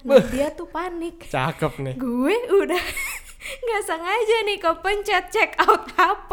[0.00, 1.26] Nah, dia tuh panik.
[1.28, 1.94] Cakep nih.
[1.98, 2.78] Gue udah
[3.66, 6.30] nggak sengaja nih kepencet check out HP.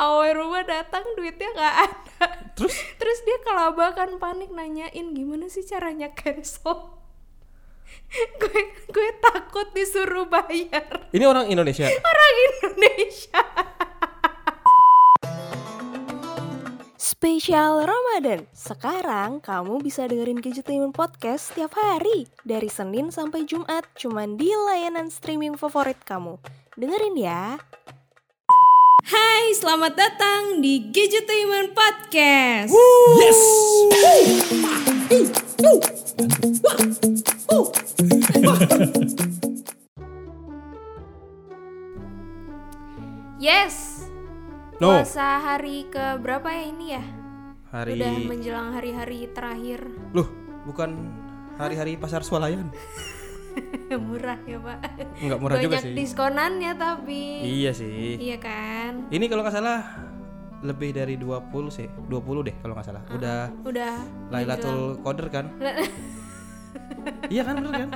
[0.00, 2.26] Awal rumah datang duitnya nggak ada.
[2.56, 6.98] Terus Terus dia kelabakan panik nanyain gimana sih caranya cancel.
[8.40, 11.84] gue gue takut disuruh bayar ini orang Indonesia.
[11.88, 13.40] orang Indonesia.
[17.18, 18.46] Spesial Ramadan.
[18.54, 25.10] Sekarang kamu bisa dengerin Gadgetainment Podcast setiap hari dari Senin sampai Jumat cuman di layanan
[25.10, 26.38] streaming favorit kamu.
[26.78, 27.58] Dengerin ya.
[29.02, 32.70] Hai, selamat datang di Gadgetainment Podcast.
[33.18, 33.42] Yes.
[43.42, 43.87] Yes.
[44.78, 44.94] No.
[44.94, 47.02] Puasa hari ke berapa ya ini ya?
[47.74, 49.82] Hari Udah menjelang hari-hari terakhir.
[50.14, 50.30] Loh,
[50.70, 50.94] bukan
[51.58, 52.70] hari-hari pasar swalayan.
[54.06, 54.78] Murah ya, Pak.
[55.18, 55.94] Enggak murah juga Banyak sih.
[55.98, 57.22] diskonannya tapi.
[57.42, 58.22] Iya sih.
[58.22, 59.10] Iya kan?
[59.10, 59.82] Ini kalau nggak salah
[60.62, 61.90] lebih dari 20 sih.
[62.06, 63.02] 20 deh kalau nggak salah.
[63.10, 63.98] Udah Udah
[64.30, 65.46] Lailatul Qadar kan?
[67.34, 67.90] iya kan bener kan?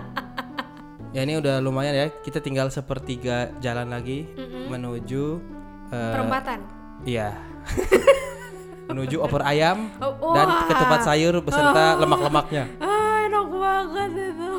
[1.16, 2.06] ya ini udah lumayan ya.
[2.20, 4.28] Kita tinggal sepertiga jalan lagi
[4.68, 5.56] menuju
[5.90, 6.58] eh, perempatan.
[7.02, 7.28] Iya.
[8.90, 10.66] menuju opor ayam Oh, dan wah.
[10.66, 12.66] ketupat sayur beserta lemak-lemaknya.
[12.82, 14.50] Ah, enak banget itu.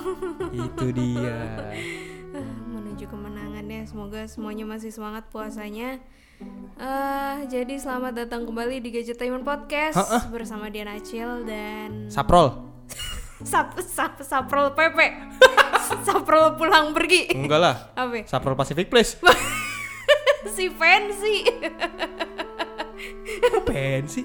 [0.55, 1.39] Itu dia.
[2.31, 3.83] Ah, Menuju kemenangan ya.
[3.83, 5.99] Semoga semuanya masih semangat puasanya.
[6.79, 9.99] Ah, jadi selamat datang kembali di Gadgetainment Podcast
[10.31, 12.71] bersama Dian Acil dan Saprol.
[13.43, 15.11] Sap, sap, Saprol Pepe.
[16.07, 17.35] Saprol pulang pergi.
[17.35, 17.75] Enggak lah.
[17.93, 18.23] Apa?
[18.23, 19.17] Saprol Pacific Place.
[20.55, 21.35] si fancy.
[23.41, 24.23] Kok fancy?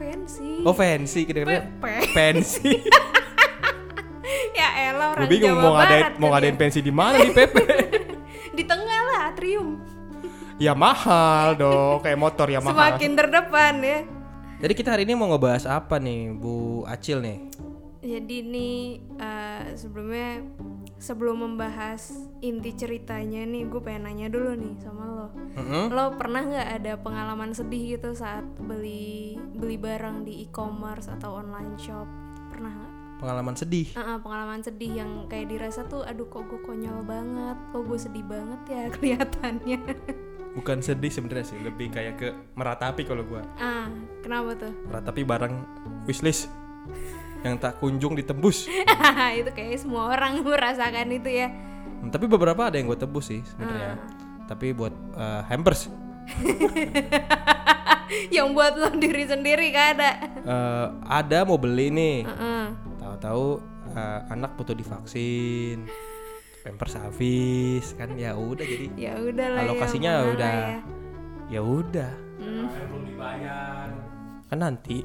[0.00, 0.64] fancy.
[0.64, 2.08] Oh fancy kedengarannya Pepe.
[2.16, 2.80] fancy.
[4.58, 6.60] ya elah orang Gue bingung Jawa mau ngadain Barat mau kan ngadain ya.
[6.60, 7.56] pensi di mana di PP.
[8.56, 9.68] di tengah lah atrium.
[10.60, 12.76] ya mahal dong, kayak motor ya mahal.
[12.76, 13.98] Semakin terdepan ya.
[14.60, 17.48] Jadi kita hari ini mau ngebahas apa nih, Bu Acil nih?
[18.04, 18.76] Jadi nih
[19.16, 20.44] eh, sebelumnya
[21.00, 22.12] sebelum membahas
[22.44, 25.26] inti ceritanya nih gue pengen nanya dulu nih sama lo.
[25.56, 25.88] Mm-mm.
[25.88, 31.74] Lo pernah nggak ada pengalaman sedih gitu saat beli beli barang di e-commerce atau online
[31.80, 32.04] shop?
[32.52, 32.92] Pernah nggak?
[33.24, 33.88] Pengalaman sedih.
[33.96, 38.24] Ah, pengalaman sedih yang kayak dirasa tuh aduh kok gue konyol banget, kok gue sedih
[38.28, 39.80] banget ya kelihatannya.
[40.50, 42.28] Bukan sedih sebenarnya sih, lebih kayak ke
[42.58, 43.40] meratapi kalau gua.
[43.56, 43.86] ah,
[44.20, 44.72] kenapa tuh?
[44.90, 45.54] Meratapi barang
[46.04, 46.50] wishlist
[47.40, 48.66] yang tak kunjung ditembus.
[49.38, 51.46] itu kayak semua orang merasakan itu ya.
[52.00, 53.96] Hmm, tapi beberapa ada yang gue tebus sih sebenarnya.
[54.44, 55.86] Tapi buat eh, hampers
[58.36, 60.10] yang buat lo diri sendiri gak ada.
[60.40, 62.16] eh, ada mau beli nih.
[62.24, 62.64] Heeh.
[62.98, 63.44] Tahu-tahu
[63.90, 65.84] eh, anak butuh divaksin.
[66.60, 70.68] Pampers habis kan ya udah jadi Ya udah lah alokasinya ya, udah ya.
[71.48, 72.68] ya udah Hmm.
[74.44, 75.00] kan nanti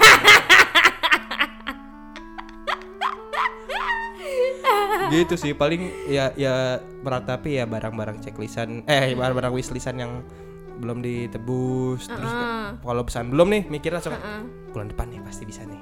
[5.11, 5.51] gitu sih.
[5.53, 10.23] Paling ya ya meratapi ya barang-barang checklistan eh barang-barang wishlistan yang
[10.79, 12.07] belum ditebus.
[12.07, 14.15] Terus kayak, kalau pesan belum nih mikir langsung
[14.71, 15.81] bulan depan nih pasti bisa nih.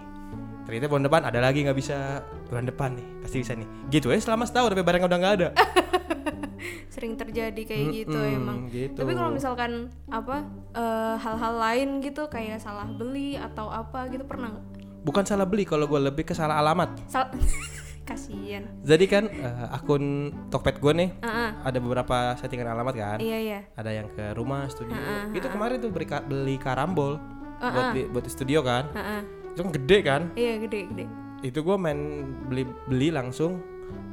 [0.67, 2.25] Ternyata bulan depan ada lagi nggak bisa.
[2.49, 3.67] Bulan depan nih pasti bisa nih.
[3.87, 5.49] Gitu ya selama setahun tapi barangnya udah nggak ada.
[6.97, 8.57] Sering terjadi kayak gitu Mm-mm, emang.
[8.73, 8.97] gitu.
[8.97, 14.57] Tapi kalau misalkan apa eh, hal-hal lain gitu kayak salah beli atau apa gitu pernah
[15.05, 16.97] bukan salah beli kalau gue lebih ke salah alamat.
[17.07, 17.29] Sal
[18.07, 18.63] kasian.
[18.87, 21.51] jadi kan eh, akun Tokped gue nih ah.
[21.67, 23.17] ada beberapa settingan alamat kan?
[23.19, 23.59] Iya iya.
[23.75, 24.95] ada yang ke rumah studio.
[25.35, 27.19] Itu kemarin tuh beli, beli karambol
[27.59, 28.87] buat di, buat di studio kan?
[28.95, 29.21] Ah.
[29.51, 30.21] itu kan gede kan?
[30.39, 31.05] Iya gede gede.
[31.45, 33.61] itu gue main beli beli langsung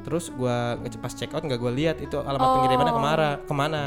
[0.05, 3.31] terus gue ngecepas check out nggak gue lihat itu alamat pengirimannya ke mana.
[3.41, 3.83] Ke mana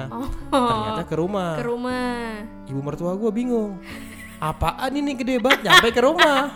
[0.50, 1.54] ternyata ke rumah.
[1.60, 2.16] Ke rumah.
[2.66, 3.78] ibu mertua gue bingung
[4.38, 5.66] apaan ini gede banget?
[5.66, 6.54] Nyampe ke rumah.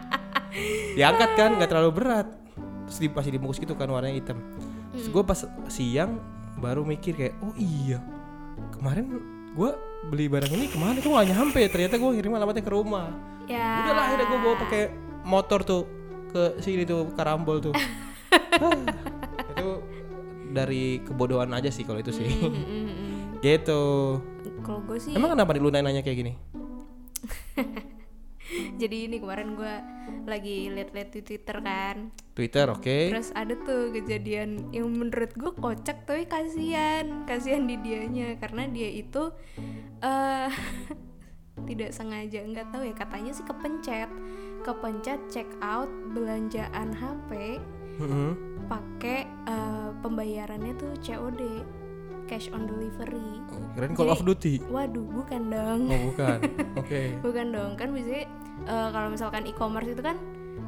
[0.96, 2.43] Diangkat kan nggak terlalu berat
[2.86, 4.38] terus di, masih dibungkus gitu kan warnanya hitam
[4.92, 6.20] terus gue pas siang
[6.56, 7.98] baru mikir kayak oh iya
[8.72, 9.18] kemarin
[9.54, 9.70] gue
[10.08, 13.08] beli barang ini ke mana kok gak nyampe ternyata gue ngirim alamatnya ke rumah
[13.44, 13.84] Ya.
[13.84, 14.82] udahlah akhirnya gue bawa pakai
[15.20, 15.82] motor tuh
[16.32, 17.76] ke sini tuh karambol tuh
[18.54, 18.70] Ah,
[19.50, 19.68] itu
[20.50, 23.20] dari kebodohan aja sih kalau itu sih Mm, mm, mm.
[23.42, 23.82] Gitu.
[24.64, 26.32] Kalau gue sih Emang kenapa lu nanya kayak gini?
[28.74, 29.74] jadi ini kemarin gue
[30.24, 32.10] lagi liat-liat di Twitter kan.
[32.34, 32.98] Twitter, oke.
[33.14, 38.90] Terus ada tuh kejadian yang menurut gue kocak tapi kasihan, kasihan di dianya karena dia
[38.90, 39.30] itu
[40.00, 40.50] eh
[41.68, 44.10] tidak sengaja nggak tahu ya katanya sih kepencet,
[44.60, 47.62] kepencet check out belanjaan HP
[47.94, 48.30] Mhm.
[48.66, 51.40] pakai eh, pembayarannya tuh COD,
[52.24, 53.40] cash on delivery.
[53.52, 54.60] Oh, Keren Call of Duty.
[54.68, 55.80] Waduh, bukan dong.
[55.88, 56.38] Oh, bukan.
[56.80, 57.02] Oke.
[57.20, 58.24] Bukan dong, kan biasanya
[58.64, 60.16] eh, kalau misalkan e-commerce itu kan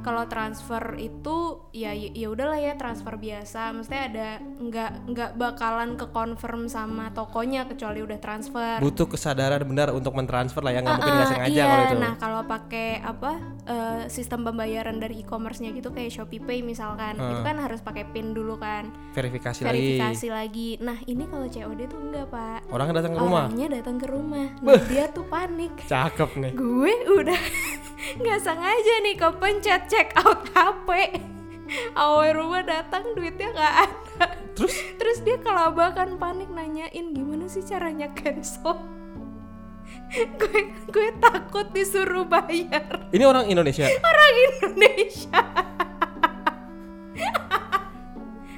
[0.01, 1.37] kalau transfer itu
[1.71, 7.67] ya ya udahlah ya transfer biasa, mesti ada nggak nggak bakalan ke confirm sama tokonya
[7.67, 8.79] kecuali udah transfer.
[8.79, 11.97] Butuh kesadaran benar untuk mentransfer lah ya, nggak mungkin nggak Ah, sengaja iya, kalau itu.
[11.99, 13.33] nah kalau pakai apa
[13.67, 18.31] eh, sistem pembayaran dari e-commerce-nya gitu kayak Shopee Pay misalkan, itu kan harus pakai PIN
[18.31, 20.79] dulu kan, Verifikasi, verifikasi lagi.
[20.79, 22.71] Nah ini kalau COD tuh enggak pak, lagi.
[22.71, 23.45] Orang datang ke rumah.
[23.47, 25.73] orangnya datang ke rumah, nah, dia tuh panik.
[25.83, 26.53] Cakep nih.
[26.55, 27.41] gue udah
[28.17, 31.21] nggak sengaja nih kepencet check out HP
[31.99, 34.27] awal rumah datang duitnya nggak ada
[34.57, 38.81] Terus terus dia kelabakan panik nanyain gimana sih caranya cancel
[40.11, 43.85] gue gue takut disuruh bayar ini orang Indonesia.
[43.85, 45.41] orang Indonesia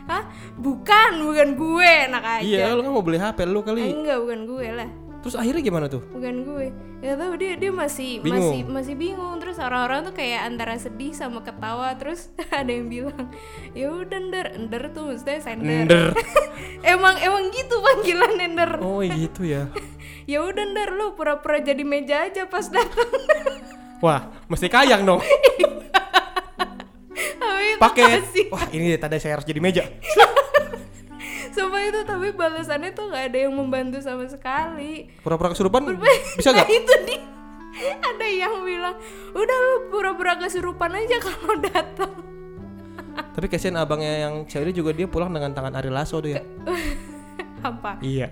[0.08, 0.24] Hah?
[0.56, 2.40] Bukan, bukan gue, enak aja.
[2.40, 3.92] Iya, lu kan mau beli HP lu kali.
[3.92, 4.88] enggak, bukan gue lah.
[5.18, 6.02] Terus akhirnya gimana tuh?
[6.14, 6.66] bukan gue
[6.98, 8.42] ya tahu dia dia masih Bingung.
[8.42, 13.30] masih masih bingung terus orang-orang tuh kayak antara sedih sama ketawa terus ada yang bilang
[13.70, 16.06] ya udah ender ender tuh maksudnya sender Ender.
[16.94, 19.70] emang emang gitu panggilan ender Oh gitu ya.
[20.30, 23.10] ya udah ender lu pura-pura jadi meja aja pas datang
[23.98, 25.18] Wah, mesti kayang dong.
[27.78, 29.82] kasih Wah, ini tanda saya harus jadi meja.
[31.58, 35.90] Sumpah itu tapi balasannya tuh nggak ada yang membantu sama sekali Pura-pura kesurupan
[36.36, 36.68] bisa nah nggak?
[36.78, 37.20] itu dia
[37.78, 38.94] ada yang bilang
[39.32, 42.12] udah lu pura-pura kesurupan aja kalau datang
[43.34, 46.42] Tapi kasihan abangnya yang cewek juga dia pulang dengan tangan Ari Lasso tuh ya.
[47.60, 48.30] apa Iya.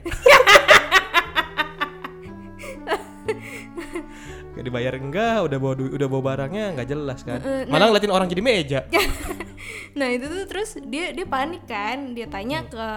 [4.48, 7.42] Gak dibayar enggak, udah bawa du- udah bawa barangnya nggak jelas kan.
[7.68, 8.80] Malah ngeliatin orang jadi meja.
[9.96, 12.88] Nah itu tuh terus dia dia panik kan, dia tanya ke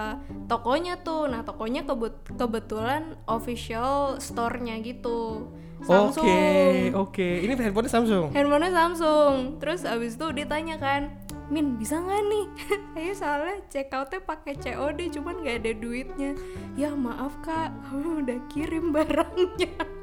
[0.46, 5.48] tokonya tuh, nah tokonya kebut kebetulan official store-nya gitu,
[5.80, 7.28] Oke, Samsung, oke.
[7.40, 8.26] Ini handphonenya Samsung.
[8.36, 9.34] handphonenya Samsung.
[9.56, 11.08] Terus abis itu dia tanya kan,
[11.50, 12.46] Min bisa nggak nih?
[12.96, 16.30] Ayo soalnya check outnya pakai COD, cuman nggak ada duitnya.
[16.78, 17.74] Ya maaf kak,
[18.22, 19.99] udah kirim barangnya.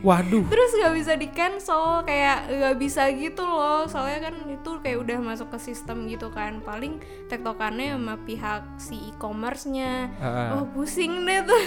[0.00, 0.44] Waduh.
[0.48, 3.84] Terus nggak bisa di cancel, kayak nggak bisa gitu loh.
[3.84, 6.64] Soalnya kan itu kayak udah masuk ke sistem gitu kan.
[6.64, 6.98] Paling
[7.28, 10.08] tektokannya sama pihak si e-commerce-nya.
[10.16, 10.56] Ah.
[10.56, 11.64] Oh pusing deh tuh.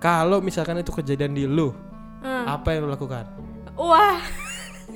[0.00, 1.70] Kalau misalkan itu kejadian di lu,
[2.22, 2.46] Hmm.
[2.46, 3.26] apa yang lu lakukan?
[3.74, 4.18] Wah,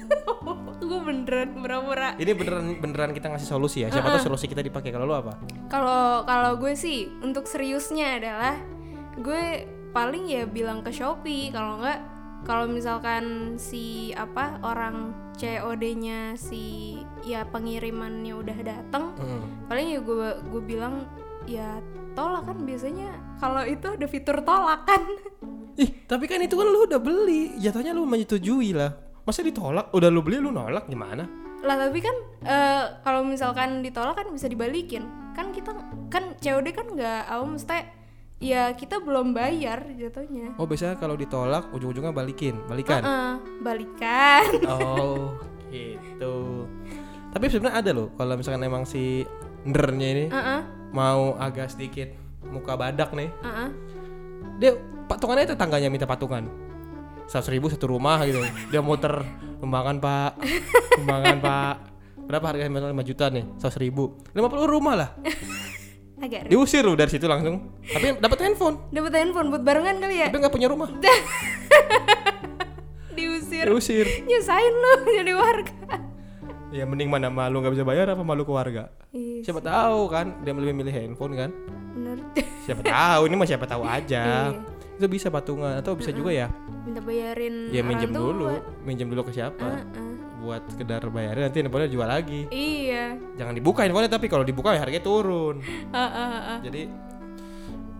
[0.82, 2.14] gue beneran pura-pura.
[2.16, 3.90] Ini beneran beneran kita ngasih solusi ya.
[3.90, 4.90] Siapa tahu solusi kita dipakai.
[4.90, 5.34] Kalau lu apa?
[5.66, 8.54] Kalau kalau gue sih untuk seriusnya adalah
[9.16, 9.44] gue
[9.90, 11.98] paling ya bilang ke Shopee kalau nggak
[12.44, 19.66] kalau misalkan si apa orang COD-nya si ya pengirimannya udah datang Hmm.
[19.66, 21.06] paling ya gue gue bilang
[21.44, 21.78] ya
[22.12, 25.02] tolak kan biasanya kalau itu ada fitur tolak kan
[25.76, 27.52] Ih, tapi kan itu kan lu udah beli.
[27.60, 28.96] Jatuhnya lu menyetujui lah.
[29.28, 29.92] Masa ditolak?
[29.92, 31.28] Udah lu beli lu nolak gimana?
[31.56, 35.02] lah tapi kan eh, kalau misalkan ditolak kan bisa dibalikin
[35.34, 35.74] kan kita
[36.06, 37.78] kan COD kan nggak apa mesti
[38.36, 43.00] ya kita belum bayar jatuhnya Oh, biasanya kalau ditolak ujung-ujungnya balikin, balikan.
[43.00, 45.36] Heeh, balikan Oh,
[45.68, 46.64] gitu.
[47.32, 49.24] Tapi sebenarnya ada loh kalau misalkan emang si
[49.64, 50.60] ndernya ini Heeh,
[50.92, 52.12] mau agak sedikit
[52.44, 53.28] muka badak nih.
[53.42, 53.68] heeh.
[54.56, 54.72] Dia
[55.04, 56.46] patungannya tetangganya minta patungan.
[57.26, 58.38] Seratus ribu satu rumah gitu.
[58.70, 59.20] Dia muter
[59.58, 60.32] kembangan pak,
[60.94, 61.74] kembangan pak.
[62.26, 63.44] Berapa harganya 5 juta nih?
[63.58, 64.14] Seratus ribu.
[64.32, 65.10] 50 rumah lah.
[66.16, 67.76] Agak Diusir loh dari situ langsung.
[67.82, 68.76] Tapi dapat handphone.
[68.88, 70.88] dapat handphone buat barengan kali ya Tapi nggak punya rumah.
[73.12, 74.06] diusir Diusir.
[74.24, 75.72] nyusahin lu jadi warga
[76.68, 78.90] Ya mending mana malu nggak bisa bayar apa malu keluarga.
[79.10, 81.50] Ih, Siapa tahu kan dia lebih milih handphone kan.
[81.94, 82.18] bener
[82.66, 84.50] Siapa tahu ini mah siapa tahu aja.
[84.50, 84.60] Iya.
[84.98, 86.48] Itu bisa patungan atau bisa juga ya.
[86.82, 88.50] minta bayarin Ya minjem dulu,
[88.82, 89.62] minjem dulu ke siapa.
[89.62, 90.15] Heeh.
[90.46, 92.46] Buat sekedar bayarin nanti handphonenya jual lagi.
[92.54, 95.58] iya Jangan dibuka handphonenya tapi kalau dibuka ya harganya turun.
[96.62, 96.82] Jadi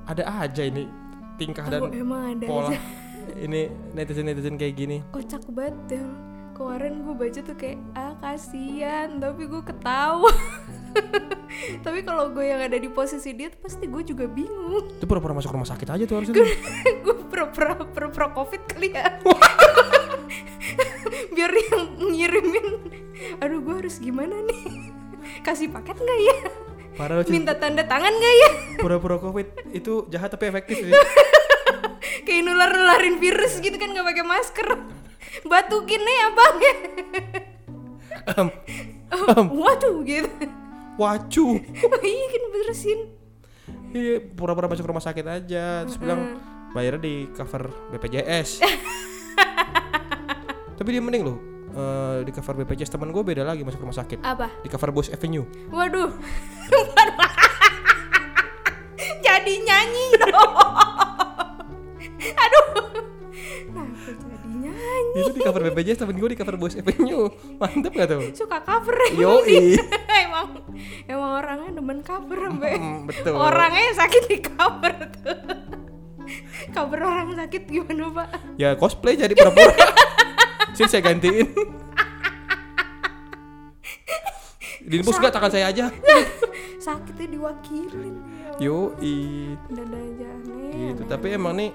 [0.06, 0.86] ada aja ini
[1.34, 2.78] tingkah dan emang ada pola aja.
[3.50, 3.66] ini
[3.98, 5.02] netizen-netizen kayak gini.
[5.10, 6.06] kocak banget ya
[6.54, 10.30] kemarin gue baca tuh kayak ah kasihan tapi gue ketawa
[11.84, 14.96] Tapi kalau gue yang ada di posisi dia pasti gue juga bingung.
[14.96, 16.34] Itu pura-pura masuk rumah sakit aja tuh harusnya.
[17.04, 19.20] gue pura-pura pura-pura covid kali ya.
[21.36, 22.66] Biar yang ngirimin.
[23.44, 24.88] Aduh gue harus gimana nih?
[25.44, 26.36] Kasih paket nggak ya?
[26.96, 27.20] Parah.
[27.28, 28.50] Minta tanda tangan nggak ya?
[28.80, 30.92] Pura-pura covid itu jahat tapi efektif sih.
[32.26, 34.68] Kayak nular-nularin virus gitu kan nggak pakai masker.
[35.44, 36.56] Batukin nih abang
[38.26, 38.48] Em,
[39.54, 40.30] Waduh gitu.
[40.96, 41.60] Wacu.
[42.08, 43.00] iya kan bersin.
[43.92, 46.40] Iya, pura-pura masuk rumah sakit aja terus bilang
[46.72, 48.60] bayarnya di cover BPJS.
[50.76, 51.38] Tapi dia mending loh
[51.73, 54.21] eh, di cover BPJS teman gue beda lagi masuk rumah sakit.
[54.21, 54.52] Apa?
[54.61, 55.45] Di cover Bos Avenue.
[55.68, 56.12] Waduh.
[59.23, 60.52] jadi nyanyi dong.
[62.45, 62.66] Aduh.
[64.06, 65.18] Jadi nyanyi.
[65.18, 67.28] Itu di cover BPJS temen gue di cover Bos Avenue.
[67.56, 68.21] Mantep gak tuh?
[68.33, 69.80] Suka cover Yoi.
[70.18, 70.47] emang
[71.06, 73.33] emang orangnya demen cover sampai Hmm, betul.
[73.33, 75.38] orangnya yang sakit di cover tuh.
[76.68, 78.28] cover orang sakit gimana pak?
[78.56, 79.73] Ya cosplay jadi pura-pura.
[80.76, 81.47] Sini saya gantiin.
[84.87, 85.88] Dinbus gak tangan saya aja.
[86.78, 88.14] Sakitnya diwakilin.
[88.61, 89.56] Ya Yoi.
[89.66, 90.92] Dada aja aneh.
[90.92, 91.02] Gitu.
[91.02, 91.11] aneh.
[91.11, 91.71] Tapi emang nih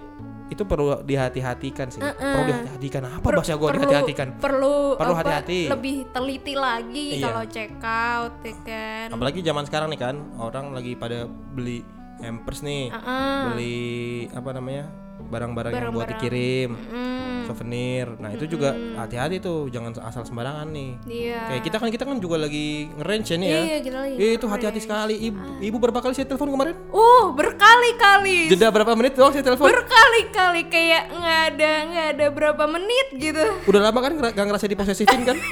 [0.47, 1.99] itu perlu dihati-hatikan sih.
[1.99, 3.01] Perlu dihati-hatikan.
[3.09, 4.27] Apa Per- bahasa gue dihati-hatikan?
[4.37, 5.67] Perlu Perlu hati-hati.
[5.67, 7.25] Lebih teliti lagi Iya.
[7.27, 9.07] kalau check out ya kan.
[9.11, 11.83] Apalagi zaman sekarang nih kan orang lagi pada beli
[12.21, 13.39] hampers nih, Heeh.
[13.49, 13.81] beli
[14.29, 14.85] apa namanya
[15.23, 18.07] barang-barang yang buat dikirim, Mm, souvenir.
[18.15, 20.91] Nah itu juga hati-hati tuh, jangan asal sembarangan nih.
[21.05, 21.39] iya.
[21.47, 23.59] Kayak kita kan kita kan juga lagi ngerange ya nih ya.
[23.61, 25.15] Iya, kita lagi Eh, itu hati-hati sekali.
[25.21, 26.75] Ibu, ibu berapa kali saya telepon kemarin?
[26.89, 28.47] Uh, berkali-kali.
[28.47, 29.67] Jeda berapa menit doang saya telepon?
[29.67, 33.43] Berkali-kali kayak nggak ada nggak ada berapa menit gitu.
[33.65, 35.37] Udah lama kan ngera- gak ngerasa diposesifin kan?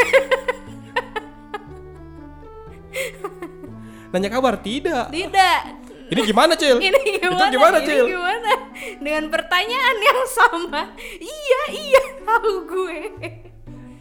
[4.10, 5.14] Nanya kabar tidak.
[5.14, 5.79] Tidak.
[6.10, 6.78] Ini gimana, Cil?
[6.90, 7.38] Ini gimana?
[7.38, 8.06] Itu gimana, Ini Cil?
[8.10, 8.52] gimana?
[8.98, 10.82] Dengan pertanyaan yang sama.
[11.18, 13.00] Iya, iya, tahu gue.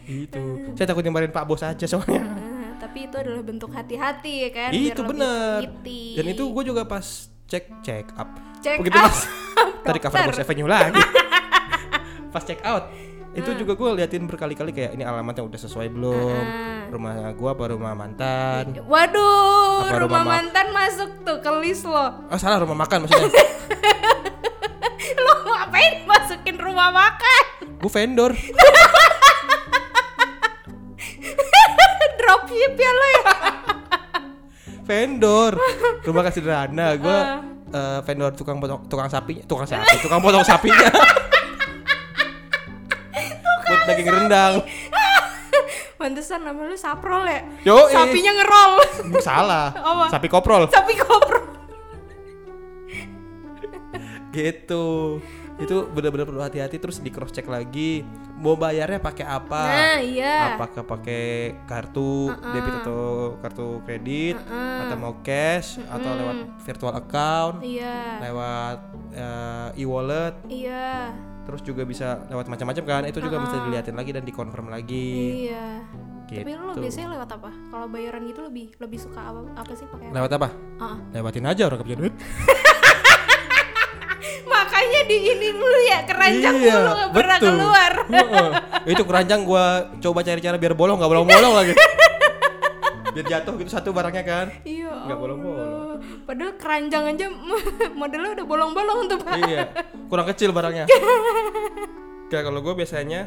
[0.09, 0.41] Itu.
[0.73, 2.25] Saya takut dimarahin Pak Bos aja soalnya.
[2.25, 4.69] Nah, tapi itu adalah bentuk hati-hati ya kan.
[4.73, 6.17] itu teliti.
[6.17, 7.05] Dan itu gue juga pas
[7.45, 8.29] cek check up.
[8.59, 9.05] Check Begitu up.
[9.05, 9.17] pas
[9.85, 10.97] tadi cover Bos Avenue lagi.
[12.29, 12.89] pas check out
[13.31, 13.57] itu Hmm.
[13.57, 16.43] juga gue liatin berkali-kali kayak ini alamatnya udah sesuai belum
[16.89, 21.85] rumah gua apa rumah mantan Waduh, Apa rumah rumah ma- mantan masuk tuh ke list
[21.85, 22.25] lo.
[22.25, 23.29] oh salah rumah makan maksudnya
[25.19, 27.43] Lo ngapain masukin rumah makan?
[27.77, 28.31] gue vendor
[32.19, 33.23] Dropship ya lo ya?
[34.81, 35.53] vendor
[36.01, 37.19] rumah kasih sederhana gue
[37.69, 38.01] Ah.
[38.01, 40.89] vendor tukang potong tukang sapi tukang sapi tukang potong sapinya
[43.89, 44.53] daging rendang
[45.99, 47.43] Pantesan nama lu saprol ya?
[47.67, 47.91] Yoi.
[47.91, 48.71] Sapinya ngerol.
[49.19, 50.07] salah Apa?
[50.07, 51.43] sapi koprol Sapi koprol.
[54.31, 55.19] gitu
[55.59, 57.99] itu bener-bener perlu hati-hati terus di cross check lagi
[58.39, 60.55] mau bayarnya pakai apa Nah, iya.
[60.55, 63.01] apakah pakai kartu debit atau
[63.43, 68.23] kartu kredit atau mau cash atau lewat virtual account Iya.
[68.23, 68.77] lewat
[69.11, 71.11] eh, e-wallet Iya.
[71.49, 75.09] Terus juga bisa lewat macam-macam kan itu juga mesti dilihatin lagi dan dikonfirm lagi
[75.47, 75.81] Iya.
[76.29, 76.85] Tapi lu Gitu.
[76.85, 77.49] biasanya lewat apa?
[77.49, 80.13] Kalau bayaran gitu lebih lebih suka apa apa sih pakai?
[80.13, 80.93] lewat apa Ah.
[81.11, 82.13] lewatin aja orang kerja duit
[84.45, 87.91] Makanya di ini mulu ya keranjang Iya, mulu nggak pernah keluar.
[88.05, 88.49] Heeh.
[88.87, 89.65] itu keranjang gua
[89.97, 91.73] coba cari cara biar bolong nggak bolong-bolong lagi
[93.09, 94.93] biar jatuh gitu satu barangnya kan Iya.
[95.05, 95.97] Nggak bolong-bolong.
[96.23, 97.25] Padahal keranjang aja
[97.99, 99.35] modelnya udah bolong-bolong tuh pak.
[99.41, 99.61] iya
[100.05, 100.85] kurang kecil barangnya
[102.29, 103.25] Kayak kalau gue biasanya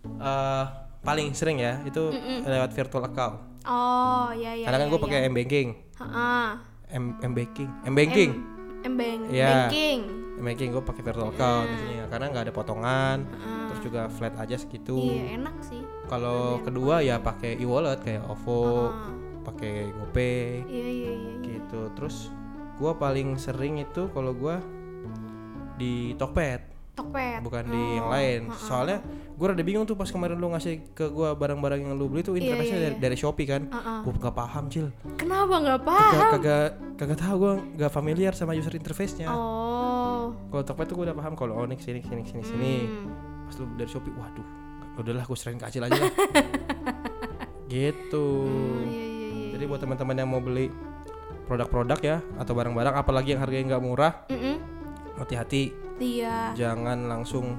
[0.00, 0.64] eh
[1.00, 2.08] paling sering ya itu
[2.42, 4.64] lewat virtual account Oh iya iya.
[4.64, 6.46] karena kan iya, gue pakai m banking Heeh.
[6.90, 8.30] m m banking m banking
[8.80, 9.68] M bank Iya.
[9.68, 9.98] banking.
[10.34, 13.18] m banking gue pakai virtual account biasanya karena nggak ada potongan
[13.66, 15.84] terus juga flat aja segitu Iya enak sih.
[16.10, 19.14] Kalau kedua ya pakai e-wallet kayak OVO Ah.
[19.42, 21.12] pakai GoPay Iya iya iya.
[21.14, 21.34] iya.
[21.40, 22.34] gitu terus
[22.76, 24.56] gue paling sering itu kalau gue
[25.76, 26.60] di Tokped
[26.92, 27.40] Tokped.
[27.40, 29.00] bukan di yang lain soalnya
[29.32, 32.34] gue rada bingung tuh pas kemarin lu ngasih ke gue barang-barang yang lu beli tuh
[32.34, 33.98] Iya, interface-nya iya, dari, dari Shopee kan Heeh.
[34.02, 36.30] gue gak paham cil Kenapa kagak paham?
[36.34, 40.36] kagak kagak tahu gue gak familiar sama user interface-nya Oh.
[40.48, 43.08] kalau Tokped tuh gue udah paham kalau Onyx sini sini sini sini Hmm.
[43.46, 44.44] pas lu dari Shopee waduh
[45.00, 46.12] udahlah gue serahin ke Acil aja lah
[47.72, 48.26] gitu
[48.82, 49.48] Iya iya iya.
[49.54, 50.68] jadi buat teman-teman yang mau beli
[51.44, 54.56] produk-produk ya atau barang-barang apalagi yang harganya nggak murah Mm-mm.
[55.16, 56.54] hati-hati Iya.
[56.54, 57.58] jangan langsung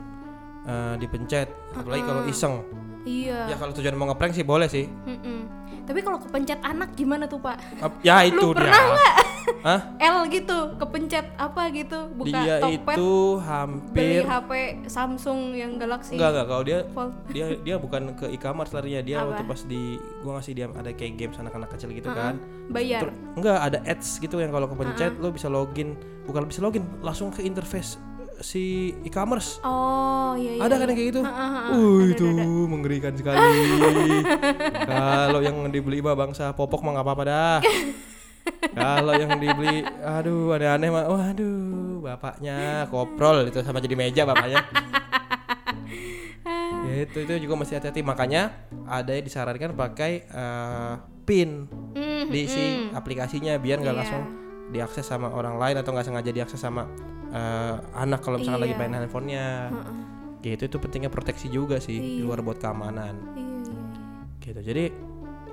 [0.63, 2.55] eh, dipencet apalagi kalau iseng
[3.01, 3.49] Iya.
[3.49, 5.39] ya kalau tujuan mau ngeprank sih boleh sih Mm-mm.
[5.81, 7.57] Tapi kalau kepencet anak gimana tuh pak?
[7.99, 9.13] Ya itu Lu dia pernah nggak?
[9.67, 9.79] Hah?
[9.97, 14.51] L gitu, kepencet apa gitu, buka dia Tokped, itu beli hampir HP
[14.85, 16.15] Samsung yang Galaxy.
[16.15, 17.11] enggak enggak kalau dia Fold.
[17.29, 19.27] dia dia bukan ke e-commerce larinya dia Apa?
[19.31, 19.81] waktu pas di
[20.19, 23.01] gua ngasih dia ada kayak games anak-anak kecil gitu kan Bayar.
[23.05, 25.93] Ter- enggak ada ads gitu yang kalau kepencet lo bisa login
[26.23, 27.97] bukan bisa login langsung ke interface
[28.39, 30.61] si e-commerce Oh iya iya.
[30.65, 32.25] ada kan yang kayak gitu uh itu
[32.65, 33.37] mengerikan sekali
[34.89, 37.57] kalau yang dibeli mah bangsa popok mah nggak apa-apa dah
[38.81, 41.05] kalau yang dibeli aduh aneh-aneh mah.
[41.05, 44.65] Waduh bapaknya koprol itu sama jadi meja bapaknya.
[46.81, 48.01] Ya itu itu juga mesti hati-hati.
[48.01, 48.51] Makanya
[48.83, 54.01] ada yang disarankan pakai eh, pin Mhm, di si aplikasinya biar nggak Iya.
[54.01, 54.23] langsung
[54.71, 56.89] diakses sama orang lain atau nggak sengaja diakses sama
[57.29, 58.81] eh, anak kalau misalnya lagi Iya.
[58.81, 59.47] main handphonenya.
[60.41, 63.13] Gitu itu pentingnya proteksi juga sih di luar buat keamanan.
[63.37, 63.83] Iya, iya, iya.
[64.41, 64.59] gitu.
[64.65, 64.83] Jadi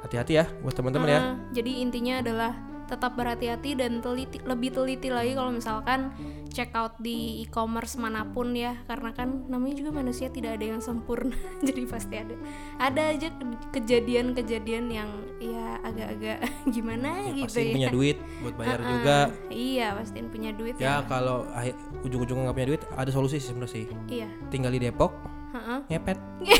[0.00, 1.20] hati-hati ya buat teman-teman ya.
[1.20, 2.52] Ah, Jadi intinya adalah
[2.84, 6.08] tetap berhati-hati dan teliti, lebih teliti lagi kalau misalkan
[6.48, 8.80] check out di e-commerce mana pun ya.
[8.82, 11.36] Karena kan namanya juga manusia tidak ada yang sempurna
[11.66, 12.32] jadi pasti ada.
[12.78, 16.38] Ada aja ke- kejadian-kejadian yang ya agak-agak
[16.74, 17.74] gimana gitu pasti ya.
[17.76, 19.18] punya duit buat bayar Ah, juga.
[19.48, 23.52] Iya pastiin punya duit ya ya, kalau akhir ujung-ujungnya nggak punya duit ada solusi sih
[23.52, 23.84] sebenarnya sih.
[24.08, 24.28] Iya.
[24.48, 25.12] Tinggal di Depok
[25.52, 25.78] Heeh.
[25.88, 26.18] ngepet.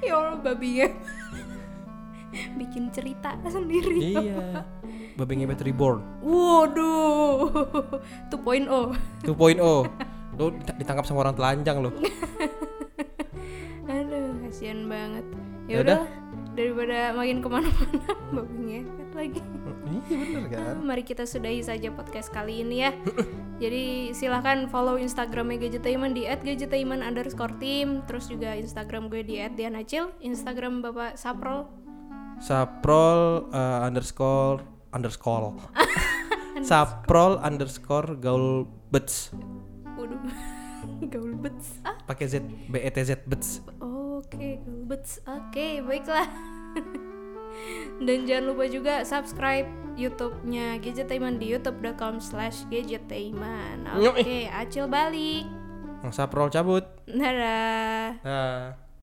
[0.00, 0.88] Ya Allah babinya
[2.60, 4.14] bikin cerita sendiri.
[4.14, 4.64] Iya.
[5.18, 7.50] Babi ngepet reborn waduh.
[8.32, 8.66] 2.0
[9.26, 9.60] 2.0
[10.40, 11.92] lo ditangkap sama orang telanjang lo
[13.90, 15.26] Aduh, kasihan banget.
[15.66, 16.06] Ya udah.
[16.54, 19.40] daripada makin ke mana-mana, babi ngepet lagi.
[19.90, 20.74] iya bener kan?
[20.82, 22.90] Mari kita sudahi saja podcast kali ini ya.
[23.62, 30.10] Jadi silahkan follow Instagramnya Gadgetainment di @gadgetainment underscore team, terus juga Instagram gue di @dianacil,
[30.22, 31.66] Instagram Bapak Saprol,
[32.40, 34.64] saprol eh, underscore
[34.96, 35.54] underscore
[36.60, 39.30] saprol underscore gaul bets
[39.94, 40.18] waduh,
[41.12, 41.78] gaul bets.
[41.84, 43.60] Ah, pakai z b e t z bets
[44.20, 45.24] oke, gaul bets.
[45.24, 46.28] Oke, baiklah.
[48.04, 49.66] Dan jangan lupa juga subscribe
[49.98, 53.84] YouTube-nya Gadgetainment di youtube.com slash gadgetainment.
[54.00, 55.44] Oke, acil balik.
[56.08, 58.16] saprol cabut Dadah.
[58.24, 58.89] nah